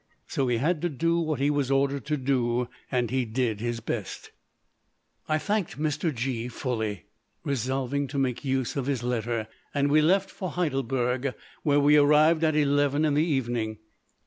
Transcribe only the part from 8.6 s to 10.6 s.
of his letter, and we left for